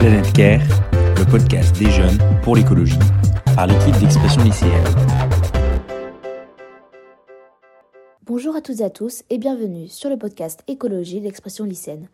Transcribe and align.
Planète 0.00 0.32
Care, 0.32 0.62
le 1.18 1.30
podcast 1.30 1.78
des 1.78 1.90
jeunes 1.90 2.16
pour 2.42 2.56
l'écologie, 2.56 2.98
par 3.54 3.66
l'équipe 3.66 3.94
d'expression 4.00 4.42
lycéenne. 4.42 4.72
Bonjour 8.24 8.56
à 8.56 8.62
toutes 8.62 8.80
et 8.80 8.84
à 8.84 8.88
tous 8.88 9.24
et 9.28 9.36
bienvenue 9.36 9.88
sur 9.88 10.08
le 10.08 10.16
podcast 10.16 10.64
Écologie 10.68 11.20
d'expression 11.20 11.66
lycéenne. 11.66 12.08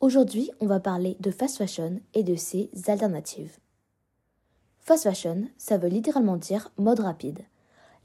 Aujourd'hui, 0.00 0.50
on 0.60 0.66
va 0.66 0.80
parler 0.80 1.18
de 1.20 1.30
fast 1.30 1.58
fashion 1.58 2.00
et 2.14 2.22
de 2.22 2.36
ses 2.36 2.70
alternatives. 2.86 3.58
Fast 4.78 5.02
fashion, 5.02 5.42
ça 5.58 5.76
veut 5.76 5.90
littéralement 5.90 6.38
dire 6.38 6.72
mode 6.78 7.00
rapide. 7.00 7.40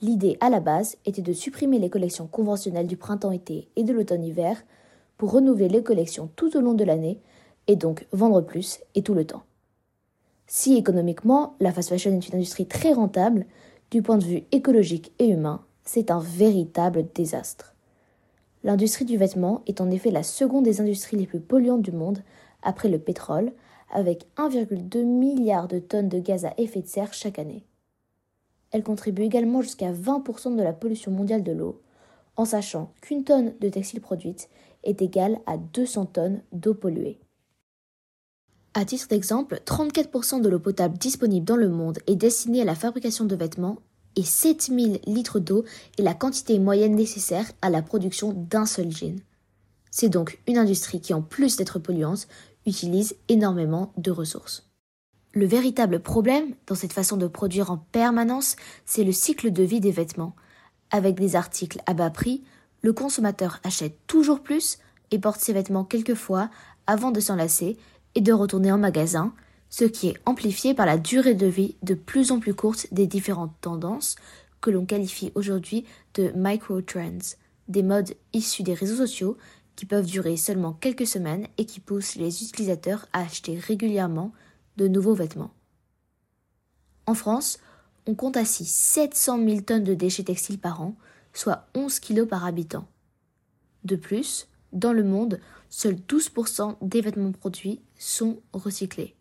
L'idée 0.01 0.35
à 0.41 0.49
la 0.49 0.59
base 0.59 0.97
était 1.05 1.21
de 1.21 1.31
supprimer 1.31 1.79
les 1.79 1.89
collections 1.89 2.27
conventionnelles 2.27 2.87
du 2.87 2.97
printemps-été 2.97 3.69
et 3.77 3.85
de 3.85 3.93
l'automne-hiver 3.93 4.61
pour 5.17 5.31
renouveler 5.31 5.69
les 5.69 5.83
collections 5.83 6.29
tout 6.35 6.57
au 6.57 6.59
long 6.59 6.73
de 6.73 6.83
l'année 6.83 7.21
et 7.67 7.75
donc 7.75 8.07
vendre 8.11 8.41
plus 8.41 8.79
et 8.95 9.01
tout 9.01 9.13
le 9.13 9.25
temps. 9.25 9.43
Si 10.47 10.75
économiquement, 10.75 11.55
la 11.59 11.71
fast 11.71 11.89
fashion 11.89 12.11
est 12.11 12.27
une 12.27 12.35
industrie 12.35 12.67
très 12.67 12.93
rentable, 12.93 13.45
du 13.89 14.01
point 14.01 14.17
de 14.17 14.25
vue 14.25 14.43
écologique 14.51 15.13
et 15.19 15.29
humain, 15.29 15.63
c'est 15.83 16.11
un 16.11 16.19
véritable 16.19 17.05
désastre. 17.13 17.75
L'industrie 18.63 19.05
du 19.05 19.17
vêtement 19.17 19.63
est 19.65 19.81
en 19.81 19.89
effet 19.89 20.11
la 20.11 20.23
seconde 20.23 20.65
des 20.65 20.81
industries 20.81 21.17
les 21.17 21.25
plus 21.25 21.39
polluantes 21.39 21.81
du 21.81 21.91
monde, 21.91 22.21
après 22.61 22.89
le 22.89 22.99
pétrole, 22.99 23.51
avec 23.91 24.27
1,2 24.37 25.03
milliard 25.03 25.67
de 25.67 25.79
tonnes 25.79 26.09
de 26.09 26.19
gaz 26.19 26.45
à 26.45 26.53
effet 26.57 26.81
de 26.81 26.87
serre 26.87 27.13
chaque 27.13 27.39
année. 27.39 27.65
Elle 28.71 28.83
contribue 28.83 29.23
également 29.23 29.61
jusqu'à 29.61 29.91
20% 29.91 30.55
de 30.55 30.63
la 30.63 30.73
pollution 30.73 31.11
mondiale 31.11 31.43
de 31.43 31.51
l'eau, 31.51 31.81
en 32.37 32.45
sachant 32.45 32.93
qu'une 33.01 33.23
tonne 33.23 33.53
de 33.59 33.69
textiles 33.69 34.01
produite 34.01 34.49
est 34.83 35.01
égale 35.01 35.39
à 35.45 35.57
200 35.57 36.05
tonnes 36.05 36.41
d'eau 36.53 36.73
polluée. 36.73 37.19
À 38.73 38.85
titre 38.85 39.09
d'exemple, 39.09 39.61
34% 39.65 40.41
de 40.41 40.47
l'eau 40.47 40.59
potable 40.59 40.97
disponible 40.97 41.45
dans 41.45 41.57
le 41.57 41.67
monde 41.67 41.99
est 42.07 42.15
destinée 42.15 42.61
à 42.61 42.65
la 42.65 42.75
fabrication 42.75 43.25
de 43.25 43.35
vêtements 43.35 43.79
et 44.15 44.23
7000 44.23 45.01
litres 45.05 45.39
d'eau 45.39 45.65
est 45.97 46.01
la 46.01 46.13
quantité 46.13 46.57
moyenne 46.57 46.95
nécessaire 46.95 47.51
à 47.61 47.69
la 47.69 47.81
production 47.81 48.31
d'un 48.31 48.65
seul 48.65 48.89
jean. 48.89 49.19
C'est 49.89 50.07
donc 50.07 50.39
une 50.47 50.57
industrie 50.57 51.01
qui, 51.01 51.13
en 51.13 51.21
plus 51.21 51.57
d'être 51.57 51.79
polluante, 51.79 52.29
utilise 52.65 53.15
énormément 53.27 53.91
de 53.97 54.09
ressources. 54.11 54.69
Le 55.33 55.45
véritable 55.45 55.99
problème 55.99 56.53
dans 56.67 56.75
cette 56.75 56.93
façon 56.93 57.17
de 57.17 57.27
produire 57.27 57.71
en 57.71 57.77
permanence, 57.77 58.55
c'est 58.85 59.03
le 59.03 59.11
cycle 59.11 59.51
de 59.51 59.63
vie 59.63 59.81
des 59.81 59.91
vêtements. 59.91 60.35
Avec 60.91 61.15
des 61.15 61.35
articles 61.35 61.81
à 61.87 61.93
bas 61.93 62.09
prix, 62.09 62.41
le 62.81 62.93
consommateur 62.93 63.59
achète 63.63 63.97
toujours 64.07 64.41
plus 64.41 64.77
et 65.11 65.19
porte 65.19 65.41
ses 65.41 65.53
vêtements 65.53 65.83
quelques 65.83 66.15
fois 66.15 66.49
avant 66.87 67.11
de 67.11 67.19
s'en 67.19 67.35
lasser 67.35 67.77
et 68.15 68.21
de 68.21 68.33
retourner 68.33 68.71
en 68.71 68.77
magasin, 68.77 69.33
ce 69.69 69.85
qui 69.85 70.09
est 70.09 70.17
amplifié 70.25 70.73
par 70.73 70.85
la 70.85 70.97
durée 70.97 71.33
de 71.33 71.47
vie 71.47 71.75
de 71.81 71.93
plus 71.93 72.31
en 72.31 72.39
plus 72.39 72.53
courte 72.53 72.87
des 72.91 73.07
différentes 73.07 73.55
tendances 73.61 74.15
que 74.59 74.69
l'on 74.69 74.85
qualifie 74.85 75.31
aujourd'hui 75.35 75.85
de 76.13 76.31
micro-trends, 76.35 77.35
des 77.67 77.83
modes 77.83 78.13
issus 78.33 78.63
des 78.63 78.73
réseaux 78.73 78.97
sociaux 78.97 79.37
qui 79.75 79.85
peuvent 79.85 80.05
durer 80.05 80.37
seulement 80.37 80.73
quelques 80.73 81.07
semaines 81.07 81.47
et 81.57 81.65
qui 81.65 81.79
poussent 81.79 82.15
les 82.15 82.43
utilisateurs 82.43 83.07
à 83.13 83.21
acheter 83.21 83.57
régulièrement 83.57 84.31
de 84.77 84.87
nouveaux 84.87 85.15
vêtements. 85.15 85.53
En 87.07 87.13
France, 87.13 87.59
on 88.05 88.15
compte 88.15 88.37
ainsi 88.37 88.65
700 88.65 89.43
000 89.43 89.61
tonnes 89.61 89.83
de 89.83 89.93
déchets 89.93 90.23
textiles 90.23 90.59
par 90.59 90.81
an, 90.81 90.95
soit 91.33 91.67
11 91.75 91.99
kg 91.99 92.25
par 92.25 92.45
habitant. 92.45 92.87
De 93.83 93.95
plus, 93.95 94.47
dans 94.73 94.93
le 94.93 95.03
monde, 95.03 95.39
seuls 95.69 95.95
12% 95.95 96.77
des 96.81 97.01
vêtements 97.01 97.31
produits 97.31 97.81
sont 97.97 98.39
recyclés. 98.53 99.15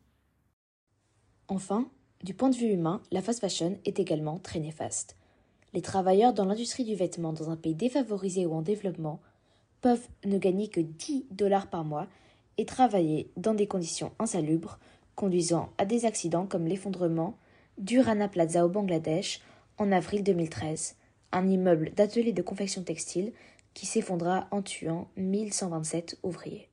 Enfin, 1.48 1.88
du 2.22 2.34
point 2.34 2.50
de 2.50 2.56
vue 2.56 2.70
humain, 2.70 3.02
la 3.10 3.22
fast 3.22 3.40
fashion 3.40 3.78
est 3.84 3.98
également 3.98 4.38
très 4.38 4.60
néfaste. 4.60 5.16
Les 5.72 5.82
travailleurs 5.82 6.32
dans 6.32 6.44
l'industrie 6.44 6.84
du 6.84 6.94
vêtement 6.94 7.32
dans 7.32 7.50
un 7.50 7.56
pays 7.56 7.74
défavorisé 7.74 8.46
ou 8.46 8.54
en 8.54 8.62
développement 8.62 9.20
peuvent 9.80 10.06
ne 10.24 10.38
gagner 10.38 10.68
que 10.68 10.80
10 10.80 11.26
dollars 11.30 11.68
par 11.68 11.84
mois 11.84 12.06
et 12.58 12.66
travailler 12.66 13.30
dans 13.36 13.54
des 13.54 13.66
conditions 13.66 14.12
insalubres, 14.18 14.78
conduisant 15.14 15.70
à 15.78 15.84
des 15.84 16.04
accidents 16.04 16.46
comme 16.46 16.66
l'effondrement 16.66 17.36
du 17.78 18.00
Rana 18.00 18.28
Plaza 18.28 18.66
au 18.66 18.68
Bangladesh 18.68 19.40
en 19.78 19.92
avril 19.92 20.22
2013, 20.22 20.96
un 21.32 21.48
immeuble 21.48 21.92
d'atelier 21.94 22.32
de 22.32 22.42
confection 22.42 22.82
textile 22.82 23.32
qui 23.74 23.86
s'effondra 23.86 24.48
en 24.50 24.62
tuant 24.62 25.08
1127 25.16 26.18
ouvriers. 26.22 26.68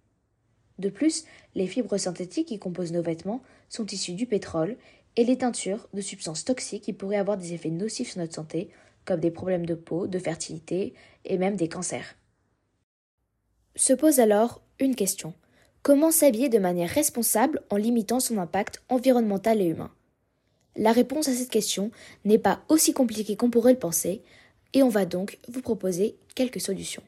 De 0.79 0.89
plus, 0.89 1.25
les 1.55 1.67
fibres 1.67 1.97
synthétiques 1.97 2.47
qui 2.47 2.59
composent 2.59 2.91
nos 2.91 3.01
vêtements 3.01 3.41
sont 3.69 3.85
issues 3.87 4.13
du 4.13 4.27
pétrole 4.27 4.77
et 5.15 5.23
les 5.23 5.37
teintures 5.37 5.87
de 5.93 6.01
substances 6.01 6.45
toxiques 6.45 6.83
qui 6.83 6.93
pourraient 6.93 7.17
avoir 7.17 7.37
des 7.37 7.53
effets 7.53 7.71
nocifs 7.71 8.11
sur 8.11 8.19
notre 8.19 8.35
santé, 8.35 8.69
comme 9.05 9.19
des 9.19 9.31
problèmes 9.31 9.65
de 9.65 9.73
peau, 9.73 10.05
de 10.07 10.19
fertilité 10.19 10.93
et 11.25 11.37
même 11.37 11.55
des 11.55 11.69
cancers. 11.69 12.15
Se 13.75 13.93
pose 13.93 14.19
alors 14.19 14.61
une 14.79 14.95
question. 14.95 15.33
Comment 15.81 16.11
s'habiller 16.11 16.49
de 16.49 16.59
manière 16.59 16.89
responsable 16.89 17.63
en 17.69 17.77
limitant 17.77 18.19
son 18.19 18.37
impact 18.37 18.83
environnemental 18.89 19.61
et 19.61 19.67
humain? 19.67 19.91
La 20.75 20.91
réponse 20.91 21.27
à 21.27 21.33
cette 21.33 21.49
question 21.49 21.91
n'est 22.25 22.37
pas 22.37 22.61
aussi 22.69 22.93
compliquée 22.93 23.35
qu'on 23.35 23.49
pourrait 23.49 23.73
le 23.73 23.79
penser, 23.79 24.21
et 24.73 24.83
on 24.83 24.89
va 24.89 25.05
donc 25.05 25.39
vous 25.47 25.61
proposer 25.61 26.17
quelques 26.37 26.61
solutions. 26.61 27.01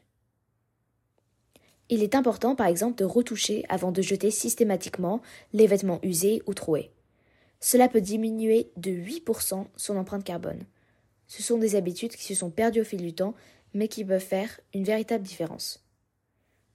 Il 1.88 2.02
est 2.02 2.16
important 2.16 2.56
par 2.56 2.66
exemple 2.66 2.98
de 2.98 3.04
retoucher 3.04 3.64
avant 3.68 3.92
de 3.92 4.02
jeter 4.02 4.32
systématiquement 4.32 5.22
les 5.52 5.68
vêtements 5.68 6.00
usés 6.02 6.42
ou 6.46 6.54
troués. 6.54 6.90
Cela 7.60 7.88
peut 7.88 8.00
diminuer 8.00 8.72
de 8.76 8.90
8% 8.90 9.66
son 9.76 9.96
empreinte 9.96 10.24
carbone. 10.24 10.64
Ce 11.28 11.44
sont 11.44 11.58
des 11.58 11.76
habitudes 11.76 12.16
qui 12.16 12.24
se 12.24 12.34
sont 12.34 12.50
perdues 12.50 12.80
au 12.80 12.84
fil 12.84 13.00
du 13.00 13.12
temps, 13.12 13.34
mais 13.72 13.86
qui 13.86 14.04
peuvent 14.04 14.20
faire 14.20 14.58
une 14.74 14.82
véritable 14.82 15.22
différence. 15.22 15.84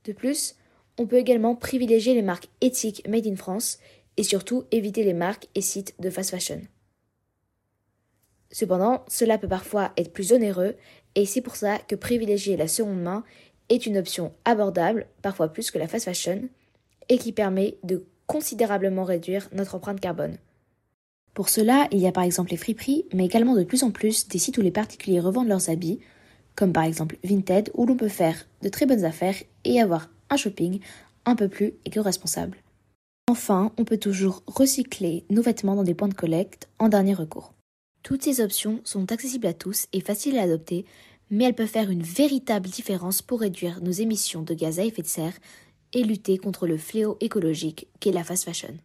De 0.05 0.13
plus, 0.13 0.55
on 0.97 1.07
peut 1.07 1.17
également 1.17 1.57
privilégier 1.57 2.13
les 2.13 2.21
marques 2.21 2.47
éthiques 2.61 3.05
made 3.05 3.27
in 3.27 3.35
France 3.35 3.79
et 4.15 4.23
surtout 4.23 4.63
éviter 4.71 5.03
les 5.03 5.13
marques 5.13 5.49
et 5.55 5.61
sites 5.61 5.93
de 5.99 6.09
fast 6.09 6.29
fashion. 6.29 6.61
Cependant, 8.49 9.03
cela 9.09 9.37
peut 9.37 9.49
parfois 9.49 9.91
être 9.97 10.13
plus 10.13 10.31
onéreux 10.31 10.77
et 11.15 11.25
c'est 11.25 11.41
pour 11.41 11.55
ça 11.55 11.79
que 11.79 11.95
privilégier 11.95 12.57
la 12.57 12.67
seconde 12.67 13.01
main 13.01 13.23
est 13.69 13.85
une 13.85 13.97
option 13.97 14.33
abordable, 14.45 15.07
parfois 15.21 15.47
plus 15.47 15.71
que 15.71 15.79
la 15.79 15.87
fast 15.87 16.05
fashion, 16.05 16.43
et 17.09 17.17
qui 17.17 17.31
permet 17.31 17.77
de 17.83 18.05
considérablement 18.27 19.03
réduire 19.03 19.49
notre 19.53 19.75
empreinte 19.75 19.99
carbone. 19.99 20.37
Pour 21.33 21.49
cela, 21.49 21.87
il 21.91 21.99
y 21.99 22.07
a 22.07 22.11
par 22.11 22.23
exemple 22.23 22.51
les 22.51 22.57
friperies, 22.57 23.05
mais 23.13 23.25
également 23.25 23.55
de 23.55 23.63
plus 23.63 23.83
en 23.83 23.91
plus 23.91 24.27
des 24.27 24.39
sites 24.39 24.57
où 24.57 24.61
les 24.61 24.71
particuliers 24.71 25.19
revendent 25.19 25.49
leurs 25.49 25.69
habits, 25.69 25.99
comme 26.55 26.73
par 26.73 26.83
exemple 26.83 27.17
Vinted, 27.23 27.71
où 27.73 27.85
l'on 27.85 27.97
peut 27.97 28.07
faire 28.07 28.47
de 28.61 28.69
très 28.69 28.85
bonnes 28.85 29.03
affaires 29.03 29.35
et 29.65 29.81
avoir 29.81 30.09
un 30.29 30.37
shopping 30.37 30.79
un 31.25 31.35
peu 31.35 31.49
plus 31.49 31.73
éco-responsable. 31.85 32.57
Enfin, 33.27 33.71
on 33.77 33.85
peut 33.85 33.97
toujours 33.97 34.43
recycler 34.45 35.25
nos 35.29 35.41
vêtements 35.41 35.75
dans 35.75 35.83
des 35.83 35.95
points 35.95 36.07
de 36.07 36.13
collecte 36.13 36.69
en 36.79 36.89
dernier 36.89 37.15
recours. 37.15 37.54
Toutes 38.05 38.21
ces 38.21 38.39
options 38.39 38.81
sont 38.83 39.11
accessibles 39.11 39.47
à 39.47 39.53
tous 39.55 39.87
et 39.91 39.99
faciles 39.99 40.37
à 40.37 40.43
adopter, 40.43 40.85
mais 41.31 41.45
elles 41.45 41.55
peuvent 41.55 41.65
faire 41.65 41.89
une 41.89 42.03
véritable 42.03 42.69
différence 42.69 43.23
pour 43.23 43.39
réduire 43.39 43.81
nos 43.81 43.89
émissions 43.89 44.43
de 44.43 44.53
gaz 44.53 44.79
à 44.79 44.85
effet 44.85 45.01
de 45.01 45.07
serre 45.07 45.33
et 45.91 46.03
lutter 46.03 46.37
contre 46.37 46.67
le 46.67 46.77
fléau 46.77 47.17
écologique 47.19 47.87
qu'est 47.99 48.11
la 48.11 48.23
fast 48.23 48.43
fashion. 48.43 48.77